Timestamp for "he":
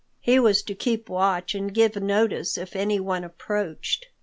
0.19-0.39